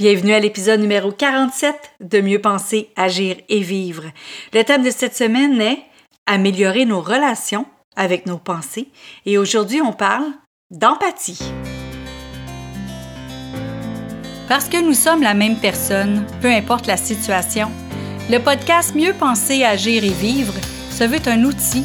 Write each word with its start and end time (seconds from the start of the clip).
Bienvenue 0.00 0.32
à 0.32 0.40
l'épisode 0.40 0.80
numéro 0.80 1.12
47 1.12 1.74
de 2.00 2.22
Mieux 2.22 2.40
penser, 2.40 2.88
agir 2.96 3.36
et 3.50 3.60
vivre. 3.60 4.04
Le 4.54 4.64
thème 4.64 4.82
de 4.82 4.88
cette 4.88 5.14
semaine 5.14 5.60
est 5.60 5.76
Améliorer 6.24 6.86
nos 6.86 7.02
relations 7.02 7.66
avec 7.96 8.24
nos 8.24 8.38
pensées 8.38 8.88
et 9.26 9.36
aujourd'hui 9.36 9.82
on 9.82 9.92
parle 9.92 10.24
d'empathie. 10.70 11.42
Parce 14.48 14.70
que 14.70 14.82
nous 14.82 14.94
sommes 14.94 15.20
la 15.20 15.34
même 15.34 15.58
personne, 15.58 16.24
peu 16.40 16.48
importe 16.48 16.86
la 16.86 16.96
situation, 16.96 17.70
le 18.30 18.38
podcast 18.38 18.94
Mieux 18.94 19.12
penser, 19.12 19.64
agir 19.64 20.02
et 20.02 20.14
vivre 20.14 20.54
se 20.90 21.04
veut 21.04 21.20
un 21.26 21.44
outil 21.44 21.84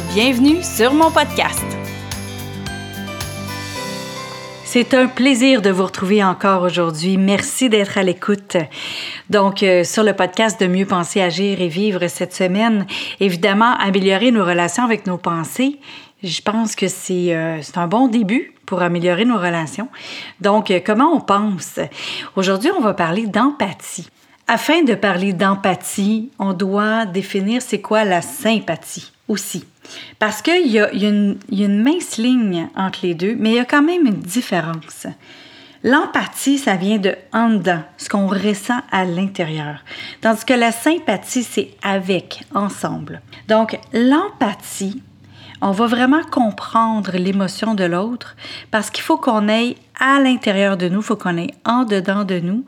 bienvenue 0.00 0.62
sur 0.62 0.92
mon 0.92 1.10
podcast. 1.10 1.64
C'est 4.64 4.94
un 4.94 5.06
plaisir 5.06 5.62
de 5.62 5.70
vous 5.70 5.84
retrouver 5.84 6.22
encore 6.22 6.62
aujourd'hui. 6.62 7.16
Merci 7.16 7.68
d'être 7.68 7.96
à 7.96 8.02
l'écoute. 8.02 8.56
Donc, 9.30 9.62
euh, 9.62 9.84
sur 9.84 10.02
le 10.02 10.12
podcast 10.12 10.60
de 10.60 10.66
Mieux 10.66 10.86
penser, 10.86 11.22
agir 11.22 11.60
et 11.60 11.68
vivre 11.68 12.08
cette 12.08 12.34
semaine, 12.34 12.86
évidemment, 13.20 13.74
améliorer 13.78 14.32
nos 14.32 14.44
relations 14.44 14.84
avec 14.84 15.06
nos 15.06 15.18
pensées. 15.18 15.78
Je 16.22 16.42
pense 16.42 16.76
que 16.76 16.88
c'est 16.88 17.34
euh, 17.34 17.60
un 17.76 17.86
bon 17.86 18.08
début 18.08 18.52
pour 18.66 18.82
améliorer 18.82 19.24
nos 19.24 19.38
relations. 19.38 19.88
Donc, 20.40 20.70
euh, 20.70 20.80
comment 20.84 21.12
on 21.14 21.20
pense? 21.20 21.78
Aujourd'hui, 22.34 22.70
on 22.76 22.82
va 22.82 22.92
parler 22.92 23.26
d'empathie. 23.26 24.08
Afin 24.48 24.84
de 24.84 24.94
parler 24.94 25.32
d'empathie, 25.32 26.30
on 26.38 26.52
doit 26.52 27.04
définir 27.04 27.60
c'est 27.60 27.80
quoi 27.80 28.04
la 28.04 28.22
sympathie 28.22 29.10
aussi. 29.26 29.64
Parce 30.20 30.40
qu'il 30.40 30.68
y, 30.68 30.78
a, 30.78 30.92
une, 30.92 31.82
mince 31.82 32.16
ligne 32.16 32.68
entre 32.76 33.00
les 33.02 33.14
deux, 33.14 33.34
mais 33.36 33.50
il 33.50 33.56
y 33.56 33.58
a 33.58 33.64
quand 33.64 33.82
même 33.82 34.06
une 34.06 34.20
différence. 34.20 35.08
L'empathie, 35.82 36.58
ça 36.58 36.76
vient 36.76 36.98
de 36.98 37.16
en 37.32 37.50
dedans, 37.50 37.82
ce 37.96 38.08
qu'on 38.08 38.28
ressent 38.28 38.80
à 38.92 39.04
l'intérieur. 39.04 39.84
Tandis 40.20 40.44
que 40.44 40.54
la 40.54 40.70
sympathie, 40.70 41.42
c'est 41.42 41.70
avec, 41.82 42.44
ensemble. 42.54 43.22
Donc, 43.48 43.78
l'empathie, 43.92 45.02
on 45.60 45.72
va 45.72 45.86
vraiment 45.86 46.22
comprendre 46.22 47.16
l'émotion 47.16 47.74
de 47.74 47.84
l'autre 47.84 48.36
parce 48.70 48.90
qu'il 48.90 49.02
faut 49.02 49.16
qu'on 49.16 49.48
aille 49.48 49.76
à 49.98 50.20
l'intérieur 50.20 50.76
de 50.76 50.88
nous, 50.88 51.00
il 51.00 51.04
faut 51.04 51.16
qu'on 51.16 51.36
aille 51.36 51.54
en 51.64 51.84
dedans 51.84 52.24
de 52.24 52.38
nous 52.38 52.64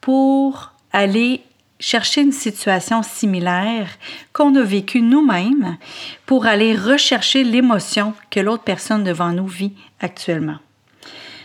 pour 0.00 0.73
aller 0.94 1.42
chercher 1.80 2.22
une 2.22 2.32
situation 2.32 3.02
similaire 3.02 3.88
qu'on 4.32 4.54
a 4.54 4.62
vécue 4.62 5.02
nous-mêmes 5.02 5.76
pour 6.24 6.46
aller 6.46 6.74
rechercher 6.74 7.44
l'émotion 7.44 8.14
que 8.30 8.40
l'autre 8.40 8.62
personne 8.62 9.04
devant 9.04 9.32
nous 9.32 9.48
vit 9.48 9.74
actuellement. 10.00 10.56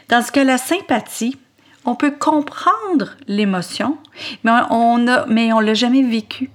Tandis 0.08 0.31
que 0.31 0.39
la 0.39 0.58
sympathie, 0.58 1.38
on 1.83 1.95
peut 1.95 2.11
comprendre 2.11 3.17
l'émotion, 3.27 3.97
mais 4.44 4.52
on 4.70 4.97
ne 5.00 5.66
l'a 5.66 5.73
jamais 5.73 6.03
vécu. 6.03 6.52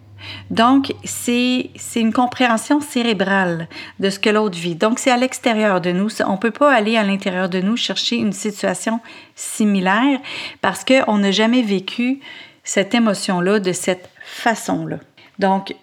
Donc, 0.50 0.94
c'est 1.04 1.70
une 1.96 2.12
compréhension 2.12 2.80
cérébrale 2.80 3.68
de 3.98 4.08
ce 4.08 4.18
que 4.18 4.30
l'autre 4.30 4.56
vit. 4.56 4.76
Donc, 4.76 4.98
c'est 4.98 5.10
à 5.10 5.16
l'extérieur 5.16 5.80
de 5.80 5.90
nous. 5.90 6.08
On 6.26 6.32
ne 6.32 6.38
peut 6.38 6.50
pas 6.50 6.72
aller 6.72 6.96
à 6.96 7.02
l'intérieur 7.02 7.48
de 7.48 7.60
nous 7.60 7.76
chercher 7.76 8.16
une 8.16 8.32
situation 8.32 9.00
similaire 9.34 10.20
parce 10.62 10.84
qu'on 10.84 11.18
n'a 11.18 11.32
jamais 11.32 11.62
vécu 11.62 12.20
cette 12.64 12.94
émotion-là 12.94 13.60
de 13.60 13.72
cette 13.72 14.08
façon-là. 14.24 14.98
Donc, 15.38 15.74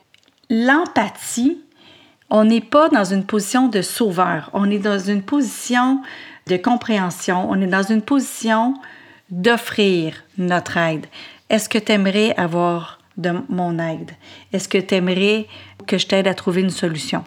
l'empathie, 0.50 1.60
on 2.30 2.44
n'est 2.44 2.62
pas 2.62 2.90
dans 2.90 3.06
une 3.06 3.26
position 3.26 3.68
de 3.68 3.82
sauveur, 3.82 4.50
on 4.54 4.70
est 4.70 4.80
dans 4.80 5.00
une 5.00 5.22
position 5.22 6.02
de 6.48 6.58
compréhension, 6.58 7.50
on 7.50 7.62
est 7.62 7.68
dans 7.68 7.84
une 7.84 8.02
position 8.02 8.74
d'offrir 9.30 10.24
notre 10.38 10.78
aide. 10.78 11.06
Est-ce 11.50 11.70
que 11.70 11.78
tu 11.78 11.92
aimerais 11.92 12.34
avoir 12.36 13.00
de 13.18 13.32
mon 13.50 13.78
aide? 13.80 14.12
Est-ce 14.54 14.68
que 14.68 14.78
tu 14.78 14.96
aimerais 14.96 15.48
que 15.88 15.98
je 15.98 16.08
t'aide 16.08 16.28
à 16.28 16.34
trouver 16.34 16.62
une 16.62 16.70
solution? 16.70 17.24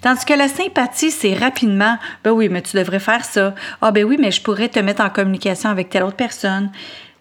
Tandis 0.00 0.24
que 0.24 0.32
la 0.32 0.48
sympathie, 0.48 1.10
c'est 1.10 1.34
rapidement, 1.34 1.98
ben 2.24 2.30
oui, 2.30 2.48
mais 2.48 2.62
tu 2.62 2.76
devrais 2.76 3.00
faire 3.00 3.24
ça. 3.24 3.54
Ah 3.82 3.90
ben 3.90 4.04
oui, 4.04 4.16
mais 4.18 4.30
je 4.30 4.40
pourrais 4.40 4.68
te 4.68 4.78
mettre 4.78 5.02
en 5.02 5.10
communication 5.10 5.68
avec 5.68 5.90
telle 5.90 6.04
autre 6.04 6.16
personne. 6.16 6.70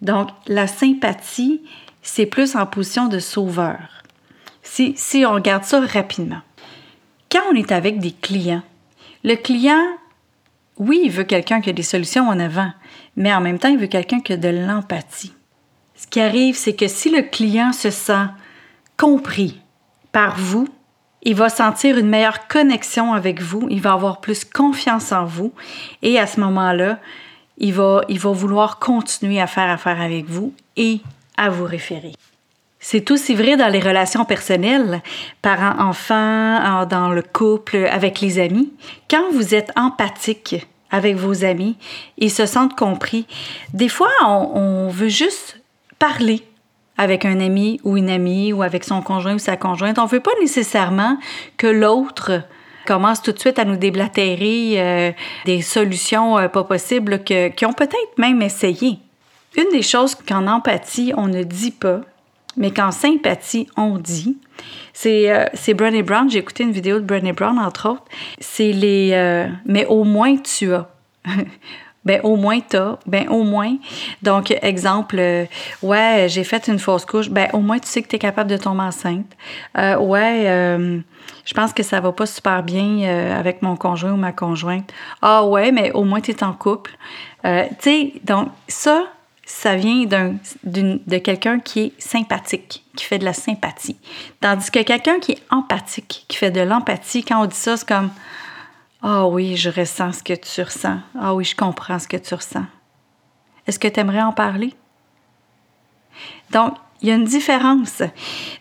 Donc, 0.01 0.29
la 0.47 0.67
sympathie, 0.67 1.61
c'est 2.01 2.25
plus 2.25 2.55
en 2.55 2.65
position 2.65 3.07
de 3.07 3.19
sauveur. 3.19 3.79
Si, 4.63 4.93
si 4.95 5.25
on 5.25 5.33
regarde 5.33 5.63
ça 5.63 5.79
rapidement. 5.81 6.41
Quand 7.31 7.41
on 7.51 7.55
est 7.55 7.71
avec 7.71 7.99
des 7.99 8.11
clients, 8.11 8.63
le 9.23 9.35
client, 9.35 9.83
oui, 10.77 11.01
il 11.05 11.11
veut 11.11 11.23
quelqu'un 11.23 11.61
qui 11.61 11.69
a 11.69 11.73
des 11.73 11.83
solutions 11.83 12.27
en 12.27 12.39
avant, 12.39 12.71
mais 13.15 13.33
en 13.33 13.41
même 13.41 13.59
temps, 13.59 13.69
il 13.69 13.77
veut 13.77 13.87
quelqu'un 13.87 14.21
qui 14.21 14.33
a 14.33 14.37
de 14.37 14.47
l'empathie. 14.47 15.33
Ce 15.95 16.07
qui 16.07 16.21
arrive, 16.21 16.55
c'est 16.55 16.75
que 16.75 16.87
si 16.87 17.09
le 17.09 17.23
client 17.23 17.73
se 17.73 17.89
sent 17.89 18.27
compris 18.95 19.59
par 20.11 20.37
vous, 20.37 20.67
il 21.23 21.35
va 21.35 21.49
sentir 21.49 21.97
une 21.97 22.07
meilleure 22.07 22.47
connexion 22.47 23.13
avec 23.13 23.41
vous, 23.41 23.67
il 23.69 23.81
va 23.81 23.93
avoir 23.93 24.21
plus 24.21 24.45
confiance 24.45 25.11
en 25.11 25.25
vous 25.25 25.53
et 26.01 26.17
à 26.17 26.25
ce 26.25 26.39
moment-là, 26.39 26.99
il 27.59 27.73
va, 27.73 28.01
il 28.09 28.19
va 28.19 28.31
vouloir 28.31 28.79
continuer 28.79 29.39
à 29.39 29.47
faire 29.47 29.69
affaire 29.69 30.01
avec 30.01 30.25
vous 30.25 30.53
et 30.77 31.01
à 31.37 31.49
vous 31.49 31.65
référer. 31.65 32.13
C'est 32.79 33.11
aussi 33.11 33.35
vrai 33.35 33.57
dans 33.57 33.67
les 33.67 33.81
relations 33.81 34.23
personnelles, 34.23 35.01
parents-enfants, 35.41 36.85
dans 36.85 37.09
le 37.09 37.21
couple, 37.21 37.87
avec 37.91 38.21
les 38.21 38.39
amis. 38.39 38.71
Quand 39.09 39.31
vous 39.33 39.53
êtes 39.53 39.71
empathique 39.75 40.65
avec 40.89 41.17
vos 41.17 41.43
amis, 41.43 41.77
ils 42.17 42.31
se 42.31 42.45
sentent 42.45 42.77
compris. 42.77 43.27
Des 43.73 43.89
fois, 43.89 44.09
on, 44.23 44.51
on 44.55 44.87
veut 44.89 45.09
juste 45.09 45.61
parler 45.99 46.41
avec 46.97 47.25
un 47.25 47.39
ami 47.41 47.79
ou 47.83 47.97
une 47.97 48.09
amie 48.09 48.53
ou 48.53 48.63
avec 48.63 48.85
son 48.85 49.01
conjoint 49.01 49.35
ou 49.35 49.39
sa 49.39 49.57
conjointe. 49.57 49.99
On 49.99 50.03
ne 50.03 50.09
veut 50.09 50.19
pas 50.19 50.31
nécessairement 50.41 51.17
que 51.57 51.67
l'autre 51.67 52.43
commence 52.89 53.21
tout 53.21 53.31
de 53.31 53.39
suite 53.39 53.59
à 53.59 53.65
nous 53.65 53.77
déblatérer 53.77 54.73
euh, 54.77 55.11
des 55.45 55.61
solutions 55.61 56.39
euh, 56.39 56.47
pas 56.47 56.63
possibles 56.63 57.23
que, 57.23 57.49
qui 57.49 57.65
ont 57.67 57.73
peut-être 57.73 58.17
même 58.17 58.41
essayé. 58.41 58.97
Une 59.55 59.69
des 59.71 59.83
choses 59.83 60.15
qu'en 60.15 60.47
empathie, 60.47 61.13
on 61.15 61.27
ne 61.27 61.43
dit 61.43 61.71
pas, 61.71 62.01
mais 62.57 62.71
qu'en 62.71 62.89
sympathie, 62.89 63.67
on 63.77 63.99
dit, 63.99 64.37
c'est 64.93 65.31
euh, 65.31 65.73
Brené 65.75 66.01
Brown. 66.01 66.29
J'ai 66.29 66.39
écouté 66.39 66.63
une 66.63 66.71
vidéo 66.71 66.99
de 66.99 67.05
Brené 67.05 67.31
Brown, 67.31 67.59
entre 67.59 67.89
autres. 67.89 68.05
C'est 68.39 68.71
les 68.71 69.11
euh, 69.13 69.47
Mais 69.65 69.85
au 69.85 70.03
moins 70.03 70.35
tu 70.37 70.73
as. 70.73 70.89
ben 72.09 72.21
au 72.23 72.35
moins 72.35 72.59
t'as, 72.59 72.97
ben 73.05 73.27
au 73.29 73.43
moins. 73.43 73.75
Donc, 74.21 74.51
exemple, 74.61 75.17
ouais, 75.83 76.27
j'ai 76.27 76.43
fait 76.43 76.67
une 76.67 76.79
fausse 76.79 77.05
couche, 77.05 77.29
ben 77.29 77.47
au 77.53 77.59
moins 77.59 77.79
tu 77.79 77.87
sais 77.87 78.01
que 78.01 78.07
tu 78.07 78.15
es 78.15 78.19
capable 78.19 78.49
de 78.49 78.57
tomber 78.57 78.83
enceinte. 78.83 79.31
ouais, 79.75 81.03
je 81.49 81.55
pense 81.55 81.73
que 81.73 81.81
ça 81.81 81.99
va 81.99 82.11
pas 82.11 82.27
super 82.27 82.61
bien 82.61 83.01
euh, 83.01 83.39
avec 83.39 83.63
mon 83.63 83.75
conjoint 83.75 84.11
ou 84.11 84.17
ma 84.17 84.31
conjointe. 84.31 84.93
Ah 85.23 85.43
ouais, 85.43 85.71
mais 85.71 85.91
au 85.93 86.03
moins 86.03 86.21
tu 86.21 86.29
es 86.29 86.43
en 86.43 86.53
couple. 86.53 86.91
Euh, 87.43 87.65
tu 87.81 87.89
sais, 87.89 88.13
donc 88.23 88.49
ça, 88.67 89.05
ça 89.45 89.75
vient 89.75 90.05
d'un, 90.05 90.35
de 90.63 91.17
quelqu'un 91.17 91.59
qui 91.59 91.79
est 91.79 91.93
sympathique, 91.97 92.83
qui 92.95 93.03
fait 93.03 93.17
de 93.17 93.25
la 93.25 93.33
sympathie. 93.33 93.97
Tandis 94.41 94.69
que 94.69 94.83
quelqu'un 94.83 95.19
qui 95.19 95.31
est 95.31 95.43
empathique, 95.49 96.25
qui 96.27 96.37
fait 96.37 96.51
de 96.51 96.61
l'empathie, 96.61 97.23
quand 97.23 97.41
on 97.41 97.47
dit 97.47 97.55
ça, 97.55 97.77
c'est 97.77 97.87
comme 97.87 98.11
Ah 99.01 99.27
oui, 99.27 99.55
je 99.55 99.69
ressens 99.69 100.13
ce 100.13 100.23
que 100.23 100.33
tu 100.33 100.61
ressens. 100.61 100.99
Ah 101.19 101.33
oui, 101.33 101.45
je 101.45 101.55
comprends 101.55 101.99
ce 101.99 102.07
que 102.07 102.17
tu 102.17 102.33
ressens. 102.33 102.65
Est-ce 103.65 103.79
que 103.79 103.87
tu 103.87 103.99
aimerais 103.99 104.21
en 104.21 104.33
parler? 104.33 104.73
Donc, 106.51 106.73
il 107.01 107.07
y 107.07 107.11
a 107.11 107.15
une 107.15 107.23
différence. 107.23 108.01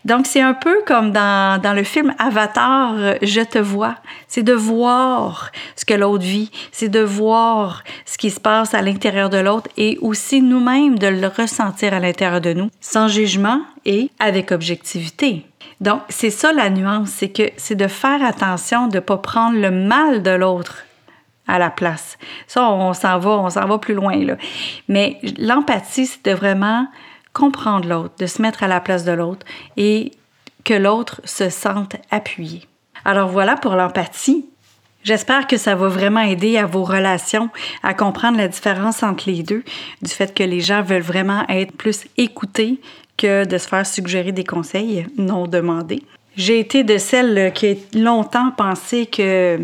Donc, 0.05 0.25
c'est 0.25 0.39
un 0.39 0.53
peu 0.53 0.77
comme 0.85 1.11
dans, 1.11 1.61
dans, 1.61 1.73
le 1.73 1.83
film 1.83 2.13
Avatar, 2.19 2.95
Je 3.21 3.41
te 3.41 3.59
vois. 3.59 3.95
C'est 4.27 4.43
de 4.43 4.53
voir 4.53 5.51
ce 5.75 5.83
que 5.83 5.93
l'autre 5.93 6.23
vit, 6.23 6.49
c'est 6.71 6.87
de 6.87 7.01
voir 7.01 7.83
ce 8.05 8.17
qui 8.17 8.29
se 8.29 8.39
passe 8.39 8.73
à 8.73 8.81
l'intérieur 8.81 9.29
de 9.29 9.37
l'autre 9.37 9.69
et 9.75 9.97
aussi 10.01 10.41
nous-mêmes 10.41 10.97
de 10.97 11.07
le 11.07 11.27
ressentir 11.27 11.93
à 11.93 11.99
l'intérieur 11.99 12.39
de 12.39 12.53
nous, 12.53 12.69
sans 12.79 13.09
jugement 13.09 13.61
et 13.83 14.09
avec 14.19 14.51
objectivité. 14.53 15.48
Donc, 15.81 16.01
c'est 16.09 16.29
ça 16.29 16.51
la 16.51 16.69
nuance, 16.69 17.09
c'est 17.09 17.29
que 17.29 17.43
c'est 17.57 17.75
de 17.75 17.87
faire 17.87 18.23
attention 18.23 18.87
de 18.87 18.95
ne 18.95 18.99
pas 18.99 19.17
prendre 19.17 19.57
le 19.57 19.71
mal 19.71 20.21
de 20.21 20.31
l'autre 20.31 20.83
à 21.47 21.57
la 21.57 21.69
place. 21.69 22.17
Ça, 22.47 22.69
on 22.69 22.93
s'en 22.93 23.17
va, 23.17 23.29
on 23.31 23.49
s'en 23.49 23.65
va 23.65 23.77
plus 23.77 23.93
loin, 23.93 24.15
là. 24.17 24.35
Mais 24.87 25.19
l'empathie, 25.37 26.05
c'est 26.05 26.25
de 26.25 26.31
vraiment 26.31 26.87
comprendre 27.33 27.87
l'autre, 27.87 28.13
de 28.19 28.25
se 28.25 28.41
mettre 28.41 28.63
à 28.63 28.67
la 28.67 28.81
place 28.81 29.03
de 29.03 29.11
l'autre 29.11 29.45
et 29.77 30.11
que 30.63 30.73
l'autre 30.73 31.21
se 31.23 31.49
sente 31.49 31.95
appuyé. 32.11 32.67
Alors 33.05 33.29
voilà 33.29 33.55
pour 33.55 33.75
l'empathie. 33.75 34.45
J'espère 35.03 35.47
que 35.47 35.55
ça 35.55 35.75
va 35.75 35.87
vraiment 35.87 36.19
aider 36.19 36.57
à 36.57 36.65
vos 36.65 36.83
relations 36.83 37.49
à 37.83 37.93
comprendre 37.93 38.37
la 38.37 38.49
différence 38.49 39.01
entre 39.01 39.29
les 39.29 39.43
deux, 39.43 39.63
du 40.01 40.11
fait 40.11 40.35
que 40.35 40.43
les 40.43 40.59
gens 40.59 40.81
veulent 40.81 41.01
vraiment 41.01 41.47
être 41.47 41.71
plus 41.71 42.05
écoutés 42.17 42.81
que 43.19 43.45
de 43.45 43.57
se 43.57 43.67
faire 43.67 43.85
suggérer 43.85 44.31
des 44.31 44.45
conseils 44.45 45.05
non 45.17 45.45
demandés. 45.45 46.03
J'ai 46.37 46.59
été 46.59 46.83
de 46.83 46.97
celles 46.97 47.51
qui 47.53 47.67
a 47.67 47.75
longtemps 47.97 48.51
pensé 48.55 49.05
que 49.05 49.59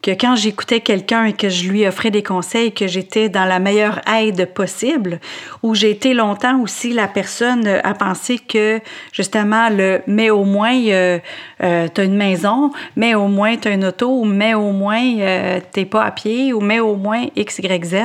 que 0.00 0.12
quand 0.12 0.36
j'écoutais 0.36 0.80
quelqu'un 0.80 1.24
et 1.24 1.32
que 1.32 1.48
je 1.48 1.68
lui 1.68 1.86
offrais 1.86 2.12
des 2.12 2.22
conseils, 2.22 2.72
que 2.72 2.86
j'étais 2.86 3.28
dans 3.28 3.44
la 3.44 3.58
meilleure 3.58 4.00
aide 4.08 4.52
possible, 4.54 5.18
ou 5.62 5.74
j'ai 5.74 5.90
été 5.90 6.14
longtemps 6.14 6.60
aussi 6.60 6.92
la 6.92 7.08
personne 7.08 7.66
à 7.66 7.94
penser 7.94 8.38
que 8.38 8.80
justement 9.12 9.68
le 9.70 10.02
mais 10.06 10.30
au 10.30 10.44
moins 10.44 10.80
euh, 10.86 11.18
euh 11.62 11.88
t'as 11.92 12.04
une 12.04 12.16
maison, 12.16 12.70
mais 12.94 13.14
au 13.14 13.26
moins 13.26 13.56
t'as 13.56 13.74
une 13.74 13.86
auto, 13.86 14.24
mais 14.24 14.54
au 14.54 14.70
moins 14.70 15.18
euh, 15.18 15.60
t'es 15.72 15.84
pas 15.84 16.04
à 16.04 16.10
pied, 16.12 16.52
ou 16.52 16.60
mais 16.60 16.78
au 16.78 16.94
moins 16.94 17.26
X, 17.34 17.58
Y, 17.58 17.84
Z, 17.84 17.96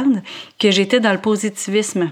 que 0.60 0.72
j'étais 0.72 1.00
dans 1.00 1.14
le 1.14 1.22
positivisme. 1.22 2.10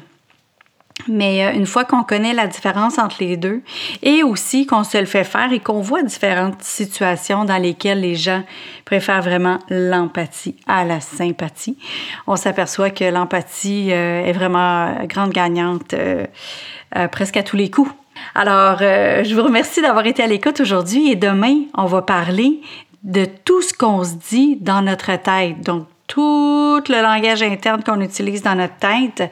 Mais 1.07 1.45
euh, 1.45 1.53
une 1.53 1.65
fois 1.65 1.85
qu'on 1.85 2.03
connaît 2.03 2.33
la 2.33 2.47
différence 2.47 2.97
entre 2.97 3.17
les 3.19 3.37
deux 3.37 3.61
et 4.01 4.23
aussi 4.23 4.65
qu'on 4.65 4.83
se 4.83 4.97
le 4.97 5.05
fait 5.05 5.23
faire 5.23 5.51
et 5.51 5.59
qu'on 5.59 5.81
voit 5.81 6.03
différentes 6.03 6.61
situations 6.61 7.45
dans 7.45 7.57
lesquelles 7.57 8.01
les 8.01 8.15
gens 8.15 8.43
préfèrent 8.85 9.21
vraiment 9.21 9.59
l'empathie 9.69 10.55
à 10.67 10.83
la 10.85 10.99
sympathie, 10.99 11.77
on 12.27 12.35
s'aperçoit 12.35 12.89
que 12.89 13.05
l'empathie 13.05 13.89
euh, 13.91 14.25
est 14.25 14.33
vraiment 14.33 15.05
grande 15.05 15.31
gagnante 15.31 15.93
euh, 15.93 16.25
presque 17.11 17.37
à 17.37 17.43
tous 17.43 17.55
les 17.55 17.69
coups. 17.69 17.91
Alors, 18.35 18.79
je 18.79 19.33
vous 19.33 19.41
remercie 19.41 19.81
d'avoir 19.81 20.05
été 20.05 20.21
à 20.21 20.27
l'écoute 20.27 20.59
aujourd'hui 20.59 21.09
et 21.09 21.15
demain, 21.15 21.61
on 21.75 21.85
va 21.85 22.01
parler 22.01 22.59
de 23.03 23.25
tout 23.25 23.61
ce 23.61 23.73
qu'on 23.73 24.03
se 24.03 24.15
dit 24.29 24.57
dans 24.59 24.81
notre 24.81 25.15
tête. 25.15 25.61
Donc, 25.61 25.87
tout 26.11 26.81
le 26.89 27.01
langage 27.01 27.41
interne 27.41 27.81
qu'on 27.83 28.01
utilise 28.01 28.43
dans 28.43 28.55
notre 28.55 28.75
tête 28.75 29.31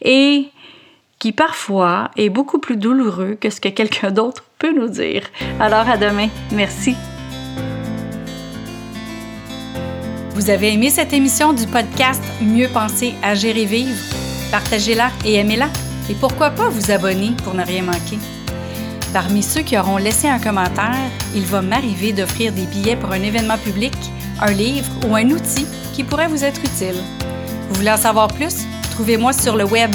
et 0.00 0.48
qui 1.20 1.32
parfois 1.32 2.10
est 2.16 2.30
beaucoup 2.30 2.58
plus 2.58 2.78
douloureux 2.78 3.36
que 3.38 3.50
ce 3.50 3.60
que 3.60 3.68
quelqu'un 3.68 4.10
d'autre 4.10 4.42
peut 4.58 4.72
nous 4.72 4.88
dire. 4.88 5.22
Alors 5.60 5.88
à 5.88 5.96
demain. 5.96 6.28
Merci. 6.50 6.96
Vous 10.34 10.48
avez 10.48 10.72
aimé 10.72 10.88
cette 10.88 11.12
émission 11.12 11.52
du 11.52 11.66
podcast 11.66 12.22
Mieux 12.40 12.68
penser, 12.68 13.12
agir 13.22 13.56
et 13.56 13.66
vivre? 13.66 14.00
Partagez-la 14.50 15.10
et 15.26 15.34
aimez-la. 15.34 15.68
Et 16.08 16.14
pourquoi 16.14 16.50
pas 16.50 16.70
vous 16.70 16.90
abonner 16.90 17.32
pour 17.44 17.52
ne 17.52 17.64
rien 17.64 17.82
manquer? 17.82 18.18
Parmi 19.12 19.42
ceux 19.42 19.60
qui 19.60 19.76
auront 19.76 19.98
laissé 19.98 20.26
un 20.26 20.38
commentaire, 20.38 21.10
il 21.34 21.44
va 21.44 21.60
m'arriver 21.60 22.12
d'offrir 22.12 22.52
des 22.52 22.64
billets 22.64 22.96
pour 22.96 23.12
un 23.12 23.22
événement 23.22 23.58
public, 23.58 23.92
un 24.40 24.52
livre 24.52 24.90
ou 25.06 25.14
un 25.14 25.28
outil 25.28 25.66
qui 25.92 26.02
pourrait 26.02 26.28
vous 26.28 26.44
être 26.44 26.60
utile. 26.60 26.96
Vous 27.68 27.74
voulez 27.74 27.90
en 27.90 27.98
savoir 27.98 28.28
plus? 28.28 28.64
Trouvez-moi 28.92 29.34
sur 29.34 29.56
le 29.56 29.64
web 29.64 29.94